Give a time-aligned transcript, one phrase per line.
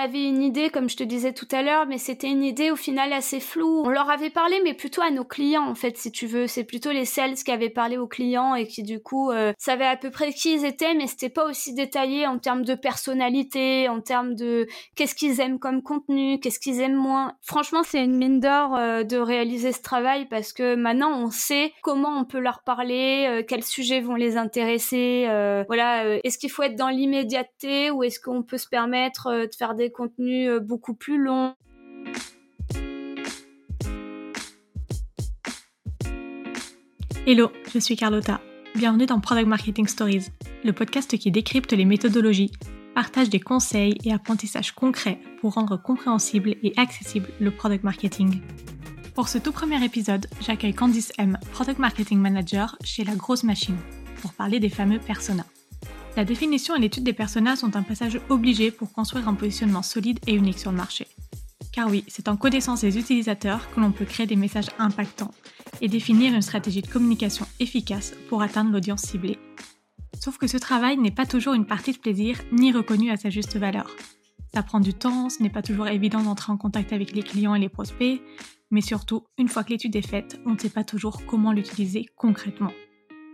[0.00, 2.76] avait une idée, comme je te disais tout à l'heure, mais c'était une idée au
[2.76, 3.82] final assez floue.
[3.84, 6.46] On leur avait parlé, mais plutôt à nos clients, en fait, si tu veux.
[6.46, 9.86] C'est plutôt les sales qui avaient parlé aux clients et qui, du coup, euh, savaient
[9.86, 13.88] à peu près qui ils étaient, mais c'était pas aussi détaillé en termes de personnalité,
[13.88, 14.66] en termes de
[14.96, 17.34] qu'est-ce qu'ils aiment comme contenu, qu'est-ce qu'ils aiment moins.
[17.42, 21.72] Franchement, c'est une mine d'or euh, de réaliser ce travail parce que maintenant, on sait
[21.82, 25.26] comment on peut leur parler, euh, quels sujets vont les intéresser.
[25.66, 29.74] voilà, est-ce qu'il faut être dans l'immédiateté ou est-ce qu'on peut se permettre de faire
[29.74, 31.54] des contenus euh, beaucoup plus longs.
[37.26, 38.40] Hello, je suis Carlotta.
[38.74, 40.28] Bienvenue dans Product Marketing Stories,
[40.64, 42.50] le podcast qui décrypte les méthodologies,
[42.94, 48.40] partage des conseils et apprentissages concrets pour rendre compréhensible et accessible le product marketing.
[49.14, 53.76] Pour ce tout premier épisode, j'accueille Candice M, Product Marketing Manager chez La Grosse Machine,
[54.22, 55.46] pour parler des fameux personas.
[56.20, 60.20] La définition et l'étude des personas sont un passage obligé pour construire un positionnement solide
[60.26, 61.06] et unique sur le marché.
[61.72, 65.30] Car oui, c'est en connaissance des utilisateurs que l'on peut créer des messages impactants
[65.80, 69.38] et définir une stratégie de communication efficace pour atteindre l'audience ciblée.
[70.22, 73.30] Sauf que ce travail n'est pas toujours une partie de plaisir ni reconnu à sa
[73.30, 73.90] juste valeur.
[74.52, 77.54] Ça prend du temps, ce n'est pas toujours évident d'entrer en contact avec les clients
[77.54, 78.20] et les prospects,
[78.70, 82.04] mais surtout, une fois que l'étude est faite, on ne sait pas toujours comment l'utiliser
[82.14, 82.72] concrètement.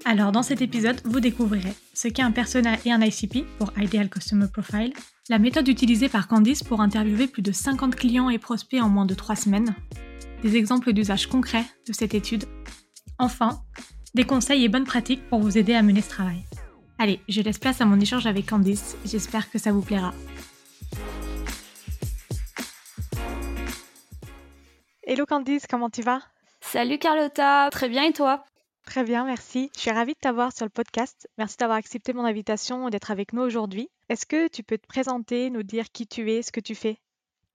[0.08, 4.08] Alors dans cet épisode, vous découvrirez ce qu'est un persona et un ICP pour Ideal
[4.08, 4.92] Customer Profile,
[5.28, 9.04] la méthode utilisée par Candice pour interviewer plus de 50 clients et prospects en moins
[9.04, 9.74] de 3 semaines,
[10.44, 12.44] des exemples d'usage concrets de cette étude,
[13.18, 13.62] enfin,
[14.14, 16.44] des conseils et bonnes pratiques pour vous aider à mener ce travail.
[17.00, 20.14] Allez, je laisse place à mon échange avec Candice, j'espère que ça vous plaira.
[25.02, 26.20] Hello Candice, comment tu vas?
[26.60, 28.44] Salut Carlotta, très bien et toi?
[28.86, 29.70] Très bien, merci.
[29.74, 31.28] Je suis ravie de t'avoir sur le podcast.
[31.36, 33.90] Merci d'avoir accepté mon invitation et d'être avec nous aujourd'hui.
[34.08, 36.98] Est-ce que tu peux te présenter, nous dire qui tu es, ce que tu fais?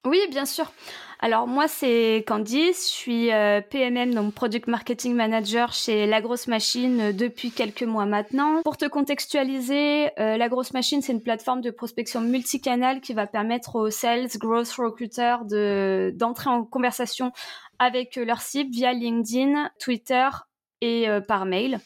[0.03, 0.71] Oui, bien sûr.
[1.19, 6.47] Alors moi, c'est Candice, je suis euh, PMM, donc Product Marketing Manager chez La Grosse
[6.47, 8.61] Machine euh, depuis quelques mois maintenant.
[8.63, 13.27] Pour te contextualiser, euh, La Grosse Machine, c'est une plateforme de prospection multicanal qui va
[13.27, 17.31] permettre aux sales, growth recruiters de d'entrer en conversation
[17.77, 20.29] avec leur cible via LinkedIn, Twitter,
[20.81, 21.79] et euh, par mail.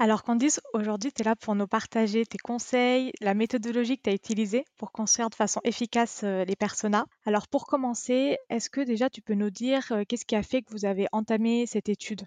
[0.00, 4.10] Alors Candice, aujourd'hui, tu es là pour nous partager tes conseils, la méthodologie que tu
[4.10, 7.04] as utilisée pour construire de façon efficace euh, les personas.
[7.26, 10.62] Alors pour commencer, est-ce que déjà tu peux nous dire euh, qu'est-ce qui a fait
[10.62, 12.22] que vous avez entamé cette étude?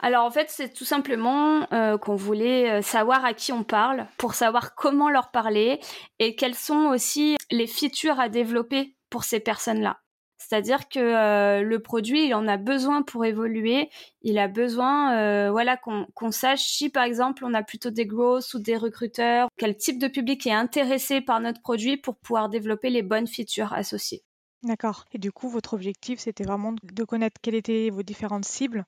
[0.00, 1.66] Alors en fait, c'est tout simplement
[2.00, 5.80] qu'on voulait savoir à qui on parle, pour savoir comment leur parler
[6.20, 9.98] et quelles sont aussi les features à développer pour ces personnes-là.
[10.38, 13.90] C'est-à-dire que euh, le produit, il en a besoin pour évoluer.
[14.22, 18.54] Il a besoin, euh, voilà, qu'on sache si par exemple on a plutôt des grosses
[18.54, 22.88] ou des recruteurs, quel type de public est intéressé par notre produit pour pouvoir développer
[22.88, 24.22] les bonnes features associées.
[24.62, 25.04] D'accord.
[25.12, 28.84] Et du coup, votre objectif, c'était vraiment de connaître quelles étaient vos différentes cibles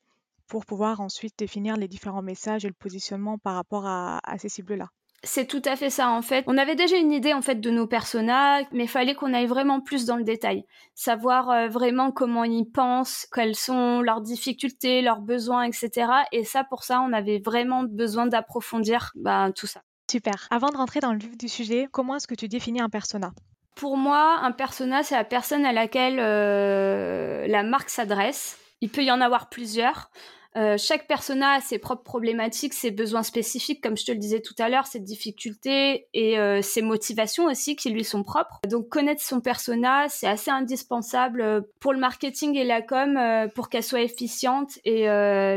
[0.46, 4.88] pour pouvoir ensuite définir les différents messages et le positionnement par rapport à ces cibles-là.
[5.22, 6.44] C'est tout à fait ça en fait.
[6.47, 9.47] On avait déjà une idée en fait de nos personnages, mais il fallait qu'on aille
[9.47, 10.64] vraiment plus dans le détail,
[10.94, 16.10] savoir euh, vraiment comment ils pensent, quelles sont leurs difficultés, leurs besoins, etc.
[16.32, 19.82] Et ça, pour ça, on avait vraiment besoin d'approfondir bah, tout ça.
[20.10, 20.48] Super.
[20.50, 23.32] Avant de rentrer dans le vif du sujet, comment est-ce que tu définis un persona?
[23.76, 28.59] Pour moi, un persona, c'est la personne à laquelle euh, la marque s'adresse.
[28.80, 30.10] Il peut y en avoir plusieurs.
[30.56, 34.40] Euh, chaque persona a ses propres problématiques, ses besoins spécifiques, comme je te le disais
[34.40, 38.58] tout à l'heure, ses difficultés et euh, ses motivations aussi qui lui sont propres.
[38.68, 43.18] Donc connaître son persona, c'est assez indispensable euh, pour le marketing et la com,
[43.54, 45.06] pour qu'elle soit efficiente, et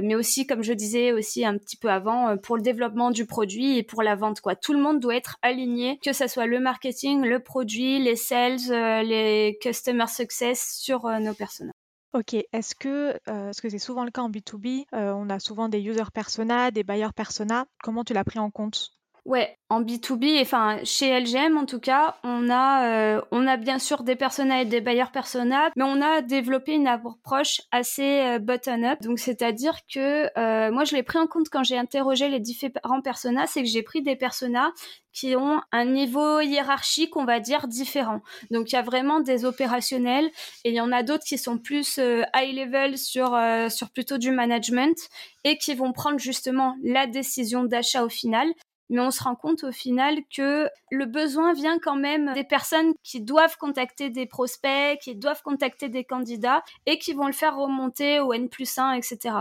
[0.02, 3.78] mais aussi, comme je disais aussi un petit peu avant, pour le développement du produit
[3.78, 4.42] et pour la vente.
[4.42, 4.56] Quoi.
[4.56, 8.60] Tout le monde doit être aligné, que ce soit le marketing, le produit, les sales,
[9.06, 11.74] les customer success sur nos personas.
[12.14, 12.34] OK.
[12.34, 16.04] Est-ce que, ce que c'est souvent le cas en B2B, on a souvent des user
[16.14, 17.66] persona, des buyer persona.
[17.82, 18.92] Comment tu l'as pris en compte?
[19.26, 23.80] Ouais, en B2B, enfin chez LGM en tout cas, on a, euh, on a bien
[23.80, 28.40] sûr des personas et des bailleurs persona, mais on a développé une approche assez euh,
[28.40, 29.00] button-up.
[29.02, 33.02] Donc c'est-à-dire que euh, moi je l'ai pris en compte quand j'ai interrogé les différents
[33.02, 34.74] personas, c'est que j'ai pris des personas
[35.14, 38.20] qui ont un niveau hiérarchique, on va dire, différent.
[38.52, 40.30] Donc il y a vraiment des opérationnels
[40.66, 43.40] et il y en a d'autres qui sont plus high level sur,
[43.70, 44.98] sur plutôt du management
[45.46, 48.52] et qui vont prendre justement la décision d'achat au final
[48.94, 52.94] mais on se rend compte au final que le besoin vient quand même des personnes
[53.04, 57.58] qui doivent contacter des prospects, qui doivent contacter des candidats et qui vont le faire
[57.58, 59.36] remonter au N plus 1, etc.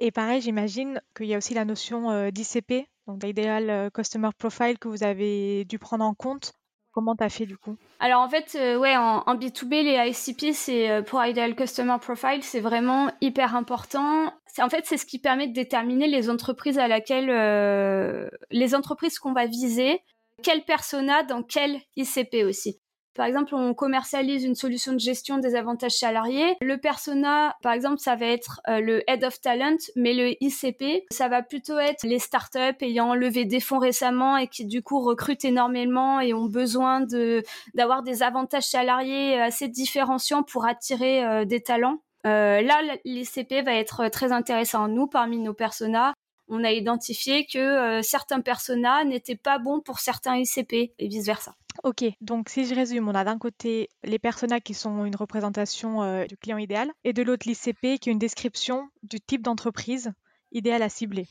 [0.00, 4.30] Et pareil, j'imagine qu'il y a aussi la notion euh, d'ICP, donc d'Ideal euh, Customer
[4.36, 6.54] Profile, que vous avez dû prendre en compte.
[6.92, 7.76] Comment t'as fait du coup?
[8.00, 12.42] Alors en fait, euh, ouais, en, B2B, les ICP, c'est euh, pour Ideal Customer Profile,
[12.42, 14.32] c'est vraiment hyper important.
[14.58, 19.20] En fait, c'est ce qui permet de déterminer les entreprises à laquelle, euh, les entreprises
[19.20, 20.00] qu'on va viser,
[20.42, 22.80] quel persona dans quel ICP aussi.
[23.14, 26.56] Par exemple, on commercialise une solution de gestion des avantages salariés.
[26.60, 31.06] Le persona, par exemple, ça va être euh, le Head of Talent, mais le ICP,
[31.10, 35.00] ça va plutôt être les startups ayant levé des fonds récemment et qui du coup
[35.00, 37.42] recrutent énormément et ont besoin de
[37.74, 42.00] d'avoir des avantages salariés assez différenciants pour attirer euh, des talents.
[42.26, 44.88] Euh, là, l'ICP va être très intéressant.
[44.88, 46.12] Nous, parmi nos personas,
[46.50, 51.54] on a identifié que certains personas n'étaient pas bons pour certains ICP et vice versa.
[51.82, 56.02] Ok, donc si je résume, on a d'un côté les personas qui sont une représentation
[56.02, 60.12] euh, du client idéal et de l'autre l'ICP qui est une description du type d'entreprise
[60.52, 61.26] idéale à cibler.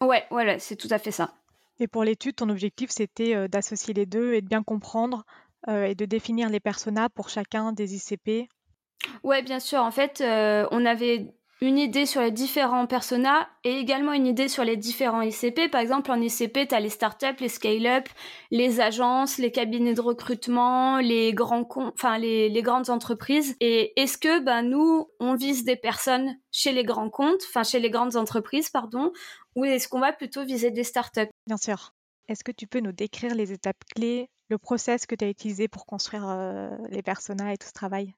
[0.00, 1.34] Ouais, voilà, c'est tout à fait ça.
[1.80, 5.24] Et pour l'étude, ton objectif c'était euh, d'associer les deux et de bien comprendre
[5.68, 8.48] euh, et de définir les personas pour chacun des ICP.
[9.22, 9.80] Ouais, bien sûr.
[9.80, 11.34] En fait, on avait
[11.64, 15.70] une idée sur les différents personas et également une idée sur les différents ICP.
[15.70, 18.06] Par exemple, en ICP, tu as les startups, les scale-up,
[18.50, 23.56] les agences, les cabinets de recrutement, les grands enfin les, les, grandes entreprises.
[23.60, 27.80] Et est-ce que ben nous, on vise des personnes chez les grands comptes, enfin chez
[27.80, 29.10] les grandes entreprises, pardon,
[29.56, 31.30] ou est-ce qu'on va plutôt viser des startups?
[31.46, 31.94] Bien sûr.
[32.28, 35.68] Est-ce que tu peux nous décrire les étapes clés, le process que tu as utilisé
[35.68, 38.14] pour construire euh, les personas et tout ce travail?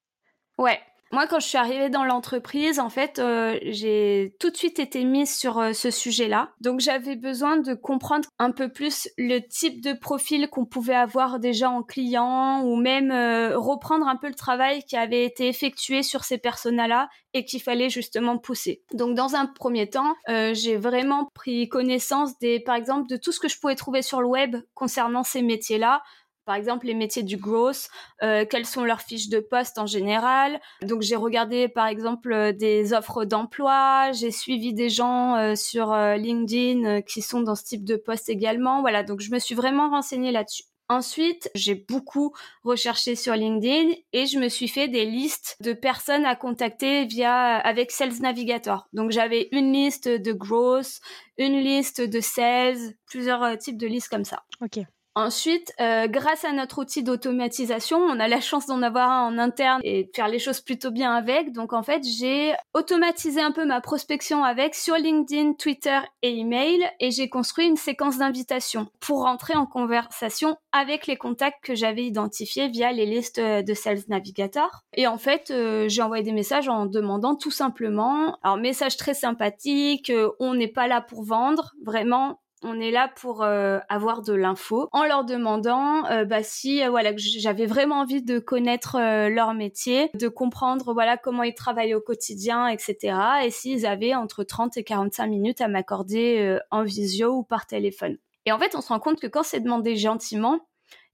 [0.58, 0.80] Ouais,
[1.12, 5.04] moi, quand je suis arrivée dans l'entreprise, en fait, euh, j'ai tout de suite été
[5.04, 6.50] mise sur euh, ce sujet-là.
[6.60, 11.38] Donc, j'avais besoin de comprendre un peu plus le type de profil qu'on pouvait avoir
[11.38, 16.02] déjà en client ou même euh, reprendre un peu le travail qui avait été effectué
[16.02, 18.82] sur ces personas-là et qu'il fallait justement pousser.
[18.92, 23.40] Donc, dans un premier temps, j'ai vraiment pris connaissance des, par exemple, de tout ce
[23.40, 26.02] que je pouvais trouver sur le web concernant ces métiers-là
[26.46, 27.88] par exemple les métiers du growth,
[28.22, 30.60] euh, quelles sont leurs fiches de poste en général.
[30.82, 35.94] Donc j'ai regardé par exemple euh, des offres d'emploi, j'ai suivi des gens euh, sur
[35.94, 38.80] LinkedIn qui sont dans ce type de poste également.
[38.80, 40.64] Voilà, donc je me suis vraiment renseignée là-dessus.
[40.88, 42.32] Ensuite, j'ai beaucoup
[42.62, 47.56] recherché sur LinkedIn et je me suis fait des listes de personnes à contacter via
[47.56, 48.86] avec Sales Navigator.
[48.92, 51.00] Donc j'avais une liste de growth,
[51.38, 54.44] une liste de sales, plusieurs types de listes comme ça.
[54.60, 54.78] Ok.
[55.18, 59.38] Ensuite, euh, grâce à notre outil d'automatisation, on a la chance d'en avoir un en
[59.38, 61.52] interne et de faire les choses plutôt bien avec.
[61.52, 66.86] Donc en fait, j'ai automatisé un peu ma prospection avec sur LinkedIn, Twitter et email
[67.00, 72.04] et j'ai construit une séquence d'invitations pour rentrer en conversation avec les contacts que j'avais
[72.04, 74.82] identifiés via les listes de Sales Navigator.
[74.92, 79.14] Et en fait, euh, j'ai envoyé des messages en demandant tout simplement, alors message très
[79.14, 84.22] sympathique, euh, on n'est pas là pour vendre, vraiment on est là pour euh, avoir
[84.22, 88.98] de l'info en leur demandant euh, bah, si euh, voilà j'avais vraiment envie de connaître
[89.28, 93.16] leur métier, de comprendre voilà comment ils travaillent au quotidien, etc.
[93.44, 98.16] Et s'ils avaient entre 30 et 45 minutes à m'accorder en visio ou par téléphone.
[98.46, 100.60] Et en fait, on se rend compte que quand c'est demandé gentiment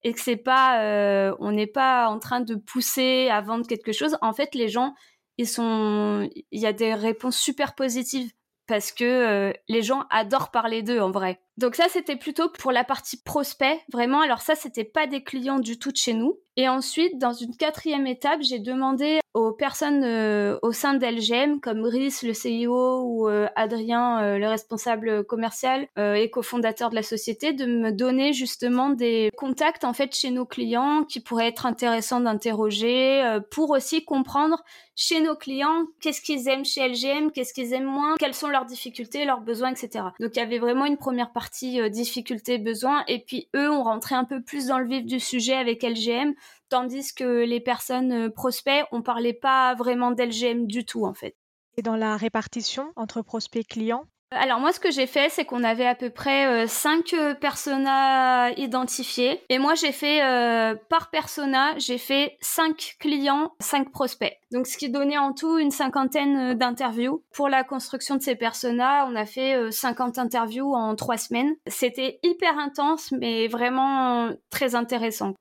[0.03, 4.17] et que c'est pas, on n'est pas en train de pousser à vendre quelque chose,
[4.21, 4.95] en fait, les gens
[5.39, 8.33] ils sont, il y a des réponses super positives
[8.67, 11.41] parce que euh, les gens adorent parler d'eux en vrai.
[11.59, 14.21] Donc ça c'était plutôt pour la partie prospect vraiment.
[14.21, 16.39] Alors ça c'était pas des clients du tout de chez nous.
[16.57, 21.83] Et ensuite dans une quatrième étape j'ai demandé aux personnes euh, au sein d'LGM comme
[21.85, 27.65] Rhys le CEO ou euh, Adrien le responsable commercial et cofondateur de la société de
[27.65, 33.39] me donner justement des contacts en fait chez nos clients qui pourraient être intéressants d'interroger
[33.51, 34.63] pour aussi comprendre
[34.95, 38.67] chez nos clients qu'est-ce qu'ils aiment chez LGM, qu'est-ce qu'ils aiment moins, quelles sont leurs
[38.67, 40.05] difficultés, leurs besoins, etc.
[40.21, 41.42] Donc il y avait vraiment une première partie
[41.81, 45.21] euh, difficultés, besoins, et puis eux ont rentré un peu plus dans le vif du
[45.21, 46.35] sujet avec LGM,
[46.69, 51.37] tandis que les personnes euh, prospects, on parlait pas vraiment d'LGM du tout en fait.
[51.77, 55.65] Et dans la répartition entre prospects clients, alors moi, ce que j'ai fait, c'est qu'on
[55.65, 59.41] avait à peu près 5 euh, euh, personas identifiés.
[59.49, 64.37] Et moi, j'ai fait, euh, par persona, j'ai fait 5 clients, 5 prospects.
[64.51, 67.23] Donc ce qui donnait en tout une cinquantaine d'interviews.
[67.33, 71.55] Pour la construction de ces personas, on a fait 50 interviews en 3 semaines.
[71.67, 75.35] C'était hyper intense, mais vraiment très intéressant.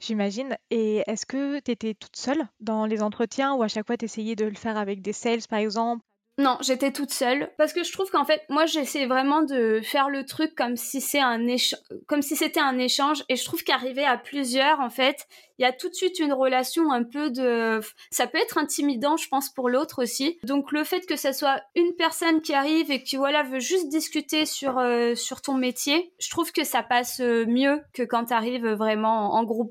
[0.00, 0.56] J'imagine.
[0.70, 4.06] Et est-ce que tu étais toute seule dans les entretiens ou à chaque fois tu
[4.06, 6.02] essayais de le faire avec des sales par exemple?
[6.36, 10.08] Non, j'étais toute seule parce que je trouve qu'en fait, moi, j'essaie vraiment de faire
[10.08, 13.24] le truc comme si c'était un échange.
[13.28, 16.32] Et je trouve qu'arriver à plusieurs, en fait, il y a tout de suite une
[16.32, 20.40] relation un peu de, ça peut être intimidant, je pense, pour l'autre aussi.
[20.42, 23.88] Donc le fait que ça soit une personne qui arrive et qui voilà veut juste
[23.88, 28.26] discuter sur euh, sur ton métier, je trouve que ça passe euh, mieux que quand
[28.26, 29.70] tu arrives vraiment en groupe.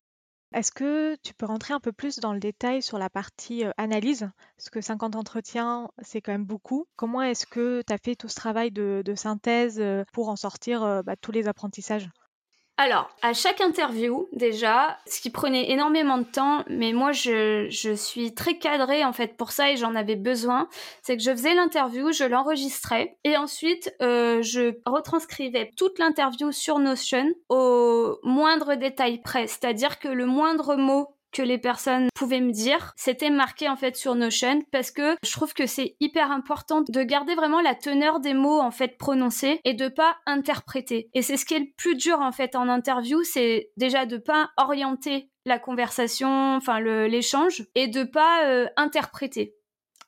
[0.53, 4.29] Est-ce que tu peux rentrer un peu plus dans le détail sur la partie analyse?
[4.55, 6.85] Parce que 50 entretiens, c'est quand même beaucoup.
[6.95, 9.83] Comment est-ce que tu as fait tout ce travail de, synthèse
[10.13, 12.09] pour en sortir bah, tous les apprentissages?
[12.77, 17.93] Alors, à chaque interview, déjà, ce qui prenait énormément de temps, mais moi je, je
[17.93, 20.67] suis très cadrée en fait pour ça et j'en avais besoin,
[21.03, 26.79] c'est que je faisais l'interview, je l'enregistrais et ensuite euh, je retranscrivais toute l'interview sur
[26.79, 32.51] Notion au moindre détail près, c'est-à-dire que le moindre mot que les personnes pouvaient me
[32.51, 36.81] dire, c'était marqué en fait sur Notion parce que je trouve que c'est hyper important
[36.81, 41.09] de garder vraiment la teneur des mots en fait prononcés et de pas interpréter.
[41.13, 44.17] Et c'est ce qui est le plus dur en fait en interview, c'est déjà de
[44.17, 49.55] pas orienter la conversation, enfin l'échange, et de pas euh, interpréter.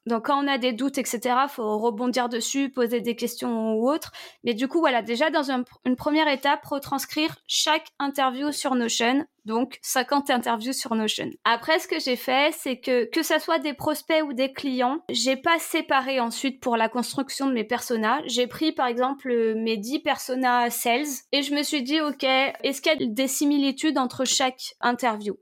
[0.06, 4.12] Donc quand on a des doutes, etc., faut rebondir dessus, poser des questions ou autres.
[4.44, 9.26] Mais du coup, voilà, déjà dans une première étape, retranscrire chaque interview sur Notion.
[9.46, 11.30] Donc 50 interviews sur Notion.
[11.44, 15.00] Après, ce que j'ai fait, c'est que que ça soit des prospects ou des clients,
[15.10, 18.22] j'ai pas séparé ensuite pour la construction de mes personas.
[18.26, 22.82] J'ai pris par exemple mes 10 personas sales et je me suis dit, ok, est-ce
[22.82, 25.36] qu'il y a des similitudes entre chaque interview?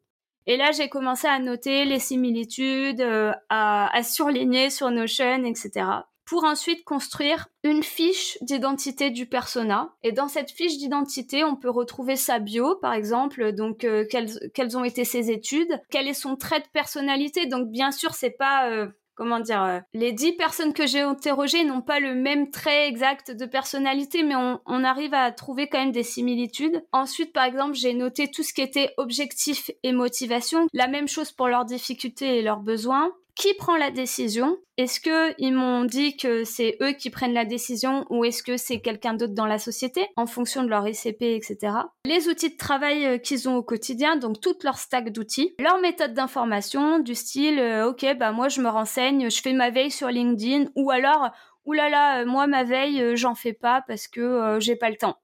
[0.46, 5.86] Et là, j'ai commencé à noter les similitudes, euh, à, surligner sur Notion, etc.
[6.26, 9.94] Pour ensuite construire une fiche d'identité du persona.
[10.04, 14.32] Et dans cette fiche d'identité, on peut retrouver sa bio, par exemple, donc euh, quelles,
[14.54, 17.46] quelles, ont été ses études, quel est son trait de personnalité.
[17.46, 21.63] Donc bien sûr, c'est pas euh, comment dire, euh, les dix personnes que j'ai interrogées
[21.63, 25.79] n'ont pas le même trait exact de personnalité, mais on, on, arrive à trouver quand
[25.79, 26.84] même des similitudes.
[26.91, 30.67] Ensuite, par exemple, j'ai noté tout ce qui était objectif et motivation.
[30.74, 34.58] La même chose pour leurs difficultés et leurs besoins qui prend la décision?
[34.78, 38.58] Est-ce que ils m'ont dit que c'est eux qui prennent la décision ou est-ce que
[38.58, 41.74] c'est quelqu'un d'autre dans la société en fonction de leur ICP, etc.
[42.06, 45.80] Les outils de travail euh, qu'ils ont au quotidien, donc toute leur stack d'outils, leur
[45.80, 49.92] méthode d'information du style euh, ok bah moi je me renseigne, je fais ma veille
[49.92, 51.30] sur LinkedIn ou alors
[51.66, 55.18] oulala là, moi ma veille euh, j'en fais pas parce que j'ai pas le temps.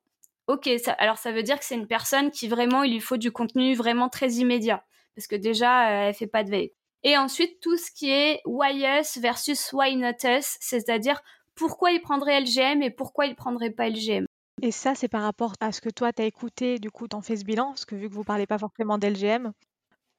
[0.48, 3.32] Ok, alors ça veut dire que c'est une personne qui vraiment il lui faut du
[3.32, 4.84] contenu vraiment très immédiat
[5.16, 6.72] parce que déjà elle fait pas de veille.
[7.04, 11.22] Et ensuite, tout ce qui est why us versus why not us, c'est-à-dire
[11.56, 14.26] pourquoi il prendrait LGM et pourquoi il prendrait pas LGM.
[14.62, 17.22] Et ça, c'est par rapport à ce que toi, tu as écouté, du coup, t'en
[17.22, 19.54] fais ce bilan, parce que vu que vous parlez pas forcément d'LGM.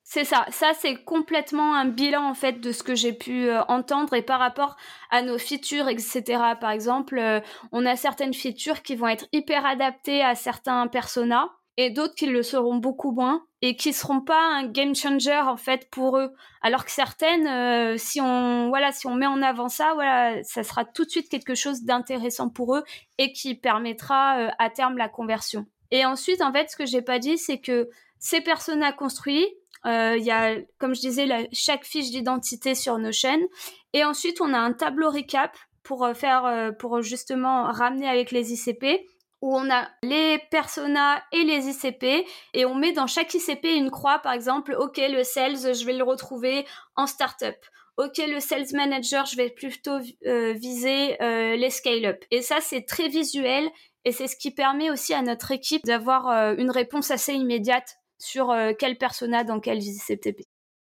[0.02, 3.62] C'est ça, ça c'est complètement un bilan en fait de ce que j'ai pu euh,
[3.68, 4.76] entendre et par rapport
[5.10, 6.24] à nos features, etc.
[6.60, 11.50] Par exemple, euh, on a certaines features qui vont être hyper adaptées à certains personas
[11.82, 15.56] et d'autres qui le seront beaucoup moins et qui seront pas un game changer en
[15.56, 16.30] fait pour eux.
[16.60, 20.62] Alors que certaines euh, si on voilà si on met en avant ça voilà ça
[20.62, 22.84] sera tout de suite quelque chose d'intéressant pour eux
[23.16, 25.64] et qui permettra euh, à terme la conversion.
[25.90, 29.46] Et ensuite en fait ce que j'ai pas dit c'est que ces personnes construits
[29.86, 33.46] euh, il y a comme je disais chaque fiche d'identité sur nos chaînes.
[33.94, 39.00] Et ensuite on a un tableau recap pour faire pour justement ramener avec les ICP
[39.42, 43.90] où on a les personas et les ICP et on met dans chaque ICP une
[43.90, 46.66] croix par exemple ok le sales je vais le retrouver
[46.96, 47.56] en startup.
[47.96, 52.60] Ok le sales manager je vais plutôt euh, viser euh, les scale up et ça
[52.60, 53.68] c'est très visuel
[54.04, 57.96] et c'est ce qui permet aussi à notre équipe d'avoir euh, une réponse assez immédiate
[58.18, 60.42] sur quel persona dans quel ICP.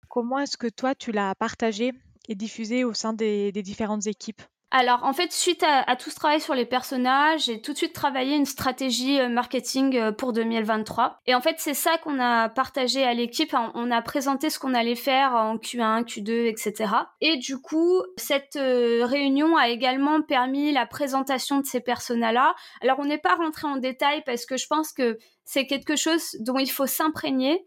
[0.09, 1.92] Comment est-ce que toi tu l'as partagé
[2.28, 4.42] et diffusé au sein des différentes équipes?
[4.74, 7.92] Alors, en fait, suite à, tout ce travail sur les personnages, j'ai tout de suite
[7.92, 11.18] travaillé une stratégie euh, marketing euh, pour 2023.
[11.26, 13.54] Et en fait, c'est ça qu'on a partagé à l'équipe.
[13.74, 16.90] On a présenté ce qu'on allait faire en Q1, Q2, etc.
[17.20, 22.54] Et du coup, cette euh, réunion a également permis la présentation de ces personnages-là.
[22.80, 26.34] Alors, on n'est pas rentré en détail parce que je pense que c'est quelque chose
[26.40, 27.66] dont il faut s'imprégner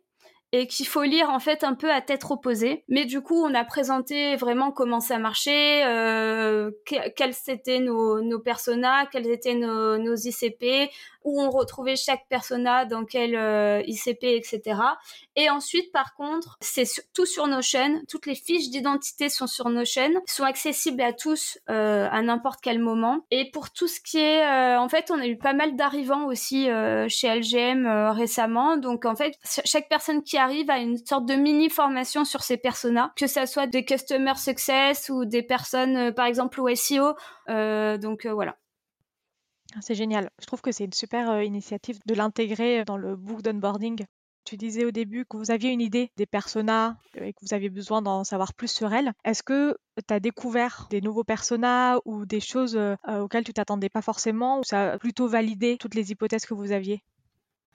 [0.51, 2.83] et qu'il faut lire en fait un peu à tête reposée.
[2.87, 8.39] Mais du coup, on a présenté vraiment comment ça marchait, euh, quels étaient nos, nos
[8.39, 10.89] personas, quels étaient nos, nos ICP,
[11.25, 14.79] où on retrouvait chaque persona, dans quel euh, ICP, etc.
[15.35, 18.01] Et ensuite, par contre, c'est tout sur Notion.
[18.07, 22.79] Toutes les fiches d'identité sont sur Notion, sont accessibles à tous euh, à n'importe quel
[22.79, 23.25] moment.
[23.31, 26.25] Et pour tout ce qui est, euh, en fait, on a eu pas mal d'arrivants
[26.25, 26.67] aussi
[27.07, 28.77] chez LGM récemment.
[28.77, 32.57] Donc, en fait, chaque personne qui arrive a une sorte de mini formation sur ses
[32.57, 37.15] personas, que ça soit des customer success ou des personnes, par exemple, au SEO.
[37.47, 38.55] donc voilà.
[39.81, 40.29] C'est génial.
[40.39, 44.05] Je trouve que c'est une super initiative de l'intégrer dans le book d'onboarding.
[44.43, 47.69] Tu disais au début que vous aviez une idée des personas et que vous aviez
[47.69, 49.11] besoin d'en savoir plus sur elles.
[49.23, 49.75] Est-ce que
[50.07, 52.77] tu as découvert des nouveaux personas ou des choses
[53.07, 56.71] auxquelles tu t'attendais pas forcément ou ça a plutôt validé toutes les hypothèses que vous
[56.71, 57.01] aviez?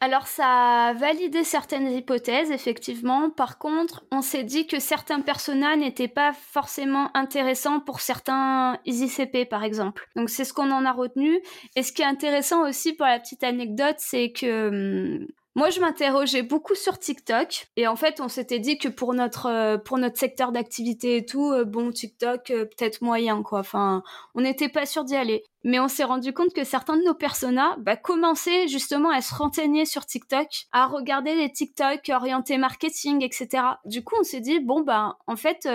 [0.03, 3.29] Alors ça a validé certaines hypothèses, effectivement.
[3.29, 9.47] Par contre, on s'est dit que certains personnages n'étaient pas forcément intéressants pour certains ICP,
[9.49, 10.09] par exemple.
[10.17, 11.39] Donc c'est ce qu'on en a retenu.
[11.77, 15.27] Et ce qui est intéressant aussi pour la petite anecdote, c'est que hum,
[15.57, 19.47] moi, je m'interrogeais beaucoup sur TikTok et en fait, on s'était dit que pour notre
[19.47, 23.59] euh, pour notre secteur d'activité et tout, euh, bon TikTok euh, peut-être moyen quoi.
[23.59, 24.05] Enfin,
[24.37, 25.43] on n'était pas sûr d'y aller.
[25.65, 29.35] Mais on s'est rendu compte que certains de nos personas bah, commençaient justement à se
[29.35, 33.65] renseigner sur TikTok, à regarder les TikTok orientés marketing, etc.
[33.85, 35.69] Du coup, on s'est dit bon bah en fait,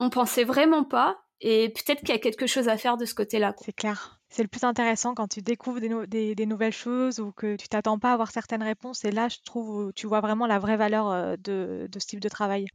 [0.00, 3.14] on pensait vraiment pas et peut-être qu'il y a quelque chose à faire de ce
[3.14, 3.54] côté-là.
[3.64, 4.15] C'est clair.
[4.28, 8.10] C'est le plus intéressant quand tu découvres des, nouvelles choses ou que tu t'attends pas
[8.10, 9.04] à avoir certaines réponses.
[9.04, 12.28] Et là, je trouve, tu vois vraiment la vraie valeur euh, de ce type de
[12.28, 12.66] travail.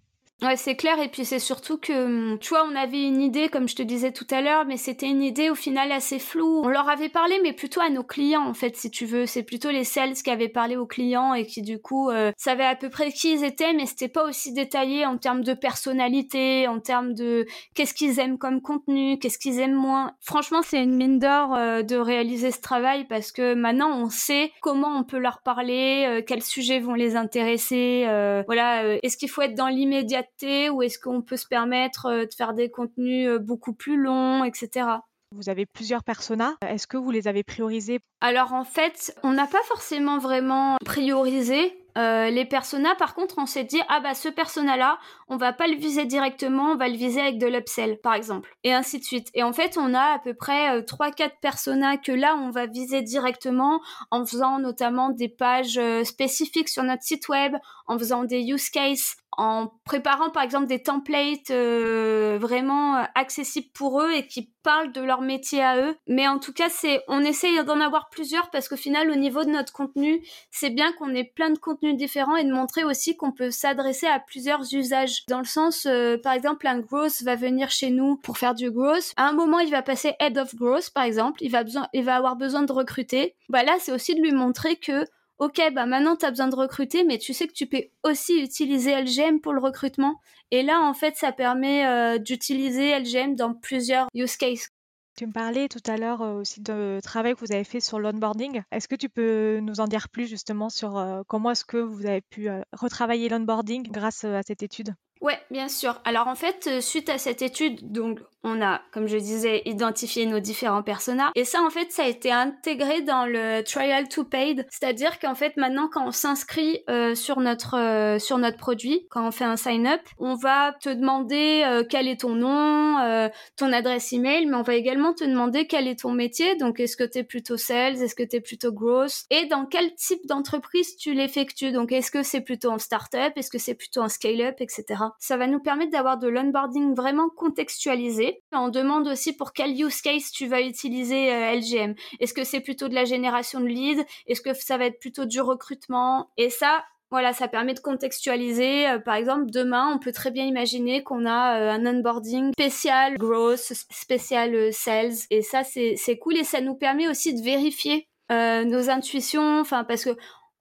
[0.43, 0.97] Ouais, c'est clair.
[0.99, 3.83] Et puis c'est surtout que, hum, tu vois, on avait une idée, comme je te
[3.83, 6.61] disais tout à l'heure, mais c'était une idée au final assez floue.
[6.63, 9.27] On leur avait parlé, mais plutôt à nos clients, en fait, si tu veux.
[9.27, 12.65] C'est plutôt les sales qui avaient parlé aux clients et qui, du coup, euh, savaient
[12.65, 16.67] à peu près qui ils étaient, mais c'était pas aussi détaillé en termes de personnalité,
[16.67, 17.45] en termes de
[17.75, 20.15] qu'est-ce qu'ils aiment comme contenu, qu'est-ce qu'ils aiment moins.
[20.21, 24.51] Franchement, c'est une mine d'or euh, de réaliser ce travail parce que maintenant, on sait
[24.61, 28.05] comment on peut leur parler, euh, quels sujets vont les intéresser.
[28.47, 30.23] voilà, est-ce qu'il faut être dans l'immédiat
[30.71, 34.43] ou est-ce qu'on peut se permettre euh, de faire des contenus euh, beaucoup plus longs,
[34.43, 34.87] etc.
[35.33, 36.55] Vous avez plusieurs personas.
[36.67, 37.99] Est-ce que vous les avez priorisés?
[38.19, 41.77] Alors en fait, on n'a pas forcément vraiment priorisé.
[41.97, 44.97] Euh, les personas, par contre, on s'est dit ah bah ce persona-là,
[45.27, 48.53] on va pas le viser directement, on va le viser avec de l'upsell, par exemple,
[48.63, 49.29] et ainsi de suite.
[49.33, 52.65] Et en fait, on a à peu près trois, quatre personas que là, on va
[52.65, 57.55] viser directement en faisant notamment des pages spécifiques sur notre site web,
[57.87, 63.69] en faisant des use cases, en préparant par exemple des templates euh, vraiment euh, accessibles
[63.73, 65.95] pour eux et qui parlent de leur métier à eux.
[66.07, 69.43] Mais en tout cas, c'est on essaye d'en avoir plusieurs parce qu'au final, au niveau
[69.43, 70.21] de notre contenu,
[70.51, 74.07] c'est bien qu'on ait plein de contenus différents et de montrer aussi qu'on peut s'adresser
[74.07, 75.25] à plusieurs usages.
[75.27, 78.69] Dans le sens, euh, par exemple, un growth va venir chez nous pour faire du
[78.69, 79.13] growth.
[79.17, 81.41] À un moment, il va passer head of growth, par exemple.
[81.43, 83.35] Il va besoin, il va avoir besoin de recruter.
[83.49, 85.05] Bah là, c'est aussi de lui montrer que
[85.41, 88.39] ok, bah maintenant tu as besoin de recruter, mais tu sais que tu peux aussi
[88.41, 90.21] utiliser LGM pour le recrutement.
[90.51, 94.69] Et là, en fait, ça permet euh, d'utiliser LGM dans plusieurs use cases.
[95.17, 97.99] Tu me parlais tout à l'heure euh, aussi de travail que vous avez fait sur
[97.99, 98.61] l'onboarding.
[98.71, 102.05] Est-ce que tu peux nous en dire plus justement sur euh, comment est-ce que vous
[102.05, 104.93] avez pu retravailler l'onboarding grâce à cette étude?
[105.21, 106.01] Ouais, bien sûr.
[106.03, 110.39] Alors en fait, suite à cette étude, donc on a, comme je disais, identifié nos
[110.39, 111.31] différents personas.
[111.35, 114.65] Et ça, en fait, ça a été intégré dans le trial to paid.
[114.71, 119.27] C'est-à-dire qu'en fait, maintenant, quand on s'inscrit euh, sur notre euh, sur notre produit, quand
[119.27, 123.29] on fait un sign up, on va te demander euh, quel est ton nom, euh,
[123.57, 126.55] ton adresse email, mais on va également te demander quel est ton métier.
[126.55, 129.65] Donc, est-ce que tu es plutôt sales, est-ce que tu es plutôt growth, et dans
[129.65, 131.71] quel type d'entreprise tu l'effectues?
[131.71, 135.10] Donc, est-ce que c'est plutôt en startup, est-ce que c'est plutôt en scale-up, etc.
[135.19, 140.01] Ça va nous permettre d'avoir de l'onboarding vraiment contextualisé on demande aussi pour quel use
[140.01, 141.95] case tu vas utiliser euh, LGM.
[142.19, 144.03] Est-ce que c'est plutôt de la génération de leads?
[144.27, 146.29] Est-ce que ça va être plutôt du recrutement?
[146.37, 148.87] Et ça, voilà, ça permet de contextualiser.
[148.87, 153.17] Euh, par exemple, demain, on peut très bien imaginer qu'on a euh, un onboarding spécial
[153.17, 155.13] growth, spécial sales.
[155.29, 159.59] Et ça, c'est cool et ça nous permet aussi de vérifier nos intuitions.
[159.59, 160.11] Enfin, parce que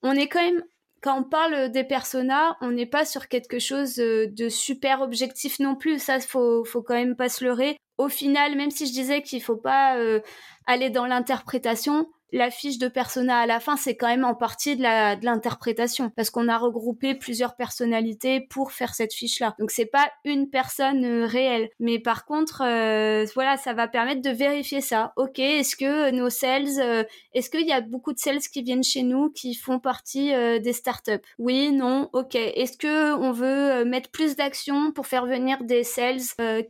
[0.02, 0.64] on est quand même
[1.00, 5.74] quand on parle des personas, on n'est pas sur quelque chose de super objectif non
[5.74, 5.98] plus.
[5.98, 7.76] Ça, faut, faut quand même pas se leurrer.
[7.98, 10.20] Au final, même si je disais qu'il faut pas euh,
[10.66, 14.77] aller dans l'interprétation, la fiche de persona à la fin, c'est quand même en partie
[14.77, 19.55] de la de l'interprétation parce qu'on a regroupé plusieurs personnalités pour faire cette fiche là.
[19.59, 24.23] Donc c'est pas une personne euh, réelle, mais par contre euh, voilà, ça va permettre
[24.23, 25.12] de vérifier ça.
[25.16, 28.85] OK, est-ce que nos sales euh, est-ce qu'il y a beaucoup de sales qui viennent
[28.85, 31.12] chez nous qui font partie des startups?
[31.38, 32.35] Oui, non, OK.
[32.35, 36.21] Est-ce que on veut mettre plus d'actions pour faire venir des sales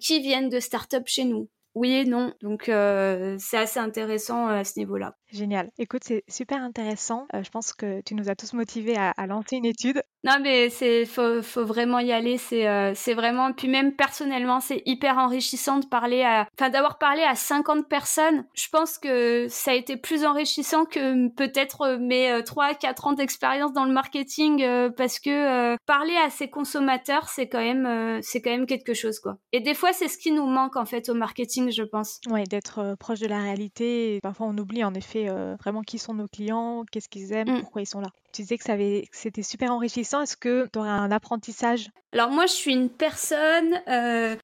[0.01, 1.49] qui viennent de startups chez nous?
[1.75, 2.35] Oui non.
[2.43, 5.17] Donc euh, c'est assez intéressant euh, à ce niveau-là.
[5.33, 5.71] Génial.
[5.79, 7.27] Écoute, c'est super intéressant.
[7.35, 10.03] Euh, je pense que tu nous as tous motivés à, lancer une étude.
[10.25, 12.37] Non, mais c'est faut, faut vraiment y aller.
[12.37, 13.53] C'est euh, c'est vraiment.
[13.53, 16.47] Puis même personnellement, c'est hyper enrichissant de parler à.
[16.59, 18.45] Enfin, d'avoir parlé à 50 personnes.
[18.55, 23.13] Je pense que ça a été plus enrichissant que peut-être euh, mes 3 4 ans
[23.13, 24.65] d'expérience dans le marketing,
[24.97, 29.39] parce que parler à ses consommateurs, c'est quand même c'est quand même quelque chose quoi.
[29.53, 32.21] Et des fois, c'est ce qui nous manque en fait au marketing, je pense.
[32.29, 34.19] Ouais, d'être proche de la réalité.
[34.23, 37.61] Parfois, on oublie en effet euh, vraiment qui sont nos clients, qu'est-ce qu'ils aiment, mm.
[37.61, 38.09] pourquoi ils sont là.
[38.33, 40.23] Tu disais que ça avait, c'était super enrichissant.
[40.23, 41.89] Est-ce que tu aurais un apprentissage?
[42.13, 44.37] Alors moi, je suis une personne euh,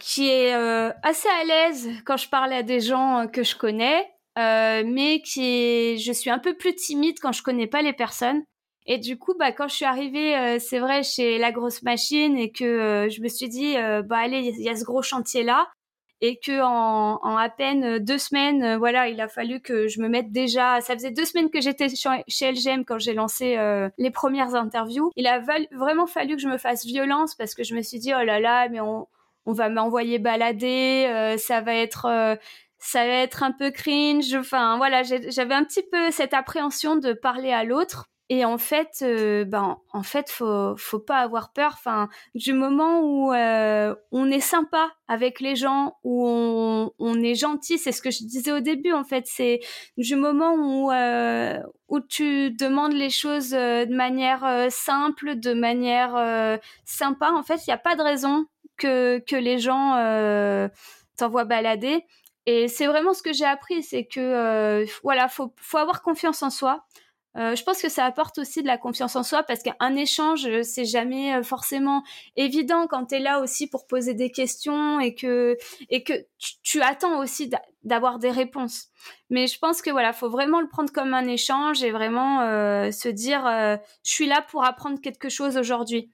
[0.00, 4.06] qui est euh, assez à l'aise quand je parle à des gens que je connais,
[4.36, 8.42] mais qui est, je suis un peu plus timide quand je connais pas les personnes.
[8.86, 12.50] Et du coup, bah, quand je suis arrivée, c'est vrai, chez la grosse machine et
[12.50, 15.68] que je me suis dit, bah allez, il y a ce gros chantier là,
[16.20, 20.00] et que en, en, à peine deux semaines, euh, voilà, il a fallu que je
[20.00, 20.80] me mette déjà.
[20.80, 21.86] Ça faisait deux semaines que j'étais
[22.28, 25.10] chez LGM quand j'ai lancé euh, les premières interviews.
[25.16, 25.40] Il a
[25.72, 28.40] vraiment fallu que je me fasse violence parce que je me suis dit oh là
[28.40, 29.06] là, mais on,
[29.46, 32.38] on va m'envoyer balader, euh, ça va être
[32.78, 34.34] ça va être un peu cringe.
[34.34, 38.06] Enfin voilà, j'avais un petit peu cette appréhension de parler à l'autre.
[38.30, 41.72] Et en fait, euh, ben, en fait, faut, faut pas avoir peur.
[41.74, 47.34] Enfin, du moment où euh, on est sympa avec les gens, où on, on est
[47.34, 48.92] gentil, c'est ce que je disais au début.
[48.92, 49.60] En fait, c'est
[49.96, 57.30] du moment où euh, où tu demandes les choses de manière simple, de manière sympa.
[57.30, 58.44] En fait, il n'y a pas de raison
[58.76, 59.92] que que les gens
[61.16, 62.04] t'envoient balader.
[62.44, 66.50] Et c'est vraiment ce que j'ai appris, c'est que voilà, faut faut avoir confiance en
[66.50, 66.84] soi.
[67.38, 70.46] Euh, je pense que ça apporte aussi de la confiance en soi parce qu'un échange,
[70.46, 72.02] euh, c'est jamais euh, forcément
[72.36, 75.56] évident quand tu es là aussi pour poser des questions et que,
[75.88, 76.14] et que
[76.62, 77.48] tu, attends aussi
[77.84, 78.88] d'avoir des réponses.
[79.30, 82.40] Mais je pense que voilà, faut vraiment le prendre comme un échange et vraiment
[82.90, 83.78] se dire, je
[84.10, 86.10] suis là pour apprendre quelque chose aujourd'hui.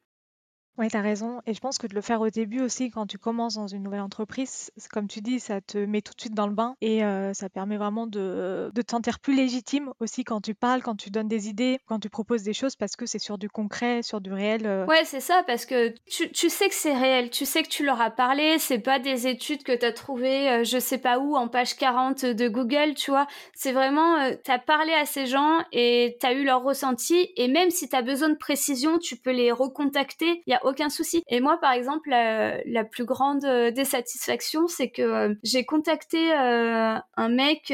[0.77, 1.41] Oui, tu as raison.
[1.47, 3.83] Et je pense que de le faire au début aussi, quand tu commences dans une
[3.83, 7.05] nouvelle entreprise, comme tu dis, ça te met tout de suite dans le bain et
[7.05, 11.11] euh, ça permet vraiment de, de te plus légitime aussi quand tu parles, quand tu
[11.11, 14.21] donnes des idées, quand tu proposes des choses parce que c'est sur du concret, sur
[14.21, 14.67] du réel.
[14.67, 14.87] Euh.
[14.87, 17.85] Ouais, c'est ça, parce que tu, tu sais que c'est réel, tu sais que tu
[17.85, 21.19] leur as parlé, c'est pas des études que tu as trouvées euh, je sais pas
[21.19, 23.27] où en page 40 de Google, tu vois.
[23.55, 27.49] C'est vraiment, tu as parlé à ces gens et tu as eu leur ressenti et
[27.49, 30.43] même si tu as besoin de précision, tu peux les recontacter.
[30.47, 31.22] Y a aucun souci.
[31.29, 36.96] Et moi, par exemple, la, plus grande euh, désatisfaction, c'est que euh, j'ai contacté euh,
[37.16, 37.72] un mec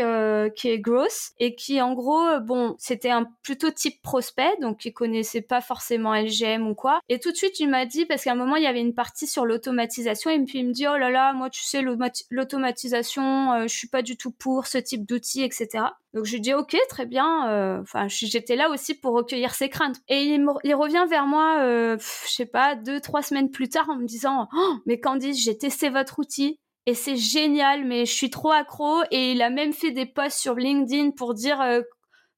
[0.56, 4.92] qui est gross et qui, en gros, bon, c'était un plutôt type prospect, donc il
[4.92, 7.00] connaissait pas forcément LGM ou quoi.
[7.08, 8.94] Et tout de suite, il m'a dit, parce qu'à un moment, il y avait une
[8.94, 13.62] partie sur l'automatisation, et puis il me dit, oh là là, moi, tu sais, l'automatisation,
[13.62, 15.84] je suis pas du tout pour ce type d'outils, etc.
[16.12, 17.48] Donc je lui dis ok très bien.
[17.50, 19.96] Euh, enfin j'étais là aussi pour recueillir ses craintes.
[20.08, 21.96] Et il, revient vers moi, euh,
[22.26, 25.56] je sais pas deux trois semaines plus tard en me disant oh, mais Candice j'ai
[25.56, 29.02] testé votre outil et c'est génial mais je suis trop accro.
[29.12, 31.82] Et il a même fait des posts sur LinkedIn pour dire euh,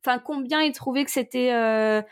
[0.04, 2.02] enfin combien il trouvait que c'était euh,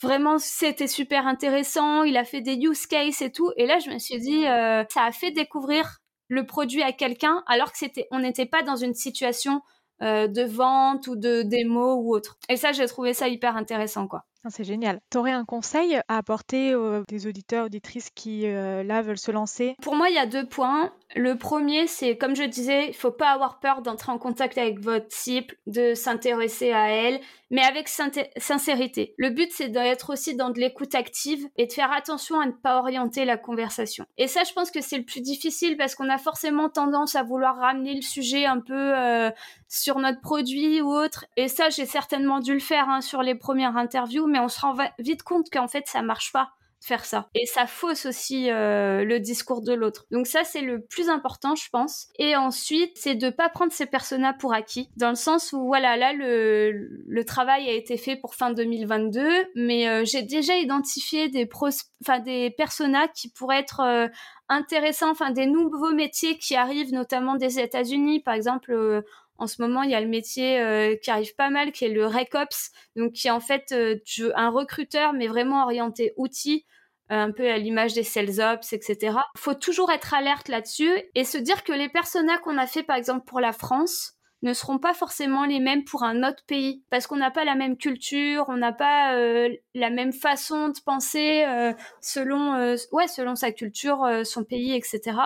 [0.00, 2.04] vraiment c'était super intéressant.
[2.04, 3.52] Il a fait des use cases et tout.
[3.58, 5.98] Et là je me suis dit ça a fait découvrir
[6.28, 9.60] le produit à quelqu'un alors que c'était on n'était pas dans une situation
[10.02, 12.38] euh, de vente ou de démo ou autre.
[12.48, 14.24] Et ça, j'ai trouvé ça hyper intéressant, quoi.
[14.44, 14.98] Ah, c'est génial.
[15.10, 19.30] Tu aurais un conseil à apporter aux des auditeurs, auditrices qui, euh, là, veulent se
[19.30, 19.76] lancer?
[19.80, 20.92] Pour moi, il y a deux points.
[21.14, 24.80] Le premier, c'est, comme je disais, il faut pas avoir peur d'entrer en contact avec
[24.80, 29.14] votre cible, de s'intéresser à elle, mais avec sincérité.
[29.18, 32.52] Le but, c'est d'être aussi dans de l'écoute active et de faire attention à ne
[32.52, 34.06] pas orienter la conversation.
[34.16, 37.22] Et ça, je pense que c'est le plus difficile parce qu'on a forcément tendance à
[37.22, 39.30] vouloir ramener le sujet un peu euh,
[39.72, 41.24] sur notre produit ou autre.
[41.36, 44.60] Et ça, j'ai certainement dû le faire hein, sur les premières interviews, mais on se
[44.60, 46.50] rend vite compte qu'en fait, ça marche pas
[46.82, 47.28] faire ça.
[47.34, 50.04] Et ça fausse aussi euh, le discours de l'autre.
[50.10, 52.08] Donc ça, c'est le plus important, je pense.
[52.18, 55.96] Et ensuite, c'est de pas prendre ces personas pour acquis, dans le sens où, voilà,
[55.96, 61.28] là, le, le travail a été fait pour fin 2022, mais euh, j'ai déjà identifié
[61.28, 61.68] des, pros,
[62.24, 64.08] des personas qui pourraient être euh,
[64.48, 69.04] intéressants, enfin, des nouveaux métiers qui arrivent, notamment des États-Unis, par exemple
[69.42, 72.06] en ce moment, il y a le métier qui arrive pas mal, qui est le
[72.06, 73.74] RecOps, donc qui est en fait
[74.34, 76.64] un recruteur, mais vraiment orienté outils
[77.08, 79.16] un peu à l'image des sales ops, etc.
[79.36, 82.96] Faut toujours être alerte là-dessus et se dire que les personas qu'on a fait par
[82.96, 87.06] exemple pour la France ne seront pas forcément les mêmes pour un autre pays parce
[87.06, 91.44] qu'on n'a pas la même culture, on n'a pas euh, la même façon de penser
[91.46, 95.16] euh, selon euh, ouais selon sa culture, son pays, etc.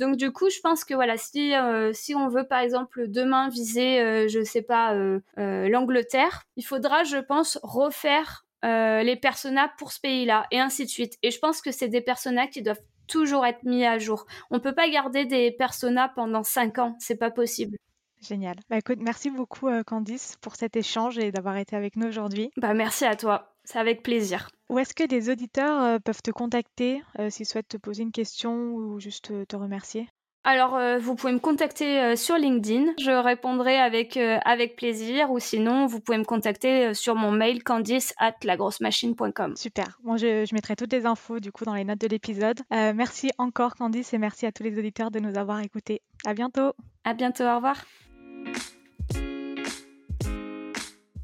[0.00, 3.50] Donc du coup, je pense que voilà, si euh, si on veut par exemple demain
[3.50, 9.92] viser, euh, je sais pas, euh, l'Angleterre, il faudra, je pense, refaire les personas pour
[9.92, 11.14] ce pays-là et ainsi de suite.
[11.22, 14.26] Et je pense que c'est des personas qui doivent toujours être mis à jour.
[14.50, 17.76] On peut pas garder des personas pendant cinq ans, c'est pas possible.
[18.20, 18.56] Génial.
[18.68, 22.50] Bah écoute, merci beaucoup Candice pour cet échange et d'avoir été avec nous aujourd'hui.
[22.58, 23.49] Bah merci à toi.
[23.70, 24.48] C'est avec plaisir.
[24.68, 28.10] Où est-ce que des auditeurs euh, peuvent te contacter euh, s'ils souhaitent te poser une
[28.10, 30.08] question ou juste te remercier?
[30.42, 32.94] Alors, euh, vous pouvez me contacter sur LinkedIn.
[32.98, 35.30] Je répondrai avec, avec plaisir.
[35.30, 39.54] Ou sinon, vous pouvez me contacter sur mon mail candice at lagrossemachine.com.
[39.54, 40.00] Super.
[40.02, 42.58] Moi, je, je, mettrai toutes les infos du coup dans les notes de l'épisode.
[42.70, 46.00] merci encore Candice et merci à tous les auditeurs de nous avoir écoutés.
[46.24, 46.72] À bientôt.
[47.04, 47.44] À bientôt.
[47.44, 47.84] Au revoir.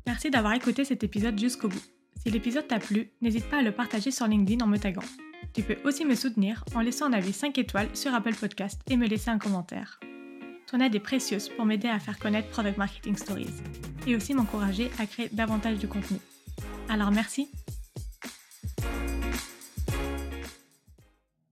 [0.06, 1.95] Merci d'avoir écouté cet épisode jusqu'au bout.
[2.26, 5.04] Si l'épisode t'a plu, n'hésite pas à le partager sur LinkedIn en me taguant.
[5.54, 8.96] Tu peux aussi me soutenir en laissant un avis 5 étoiles sur Apple Podcast et
[8.96, 10.00] me laisser un commentaire.
[10.66, 13.62] Ton aide est précieuse pour m'aider à faire connaître Product Marketing Stories
[14.08, 16.18] et aussi m'encourager à créer davantage de contenu.
[16.88, 17.48] Alors merci